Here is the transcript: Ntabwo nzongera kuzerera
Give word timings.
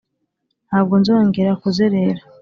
Ntabwo 0.67 0.93
nzongera 1.01 1.51
kuzerera 1.61 2.21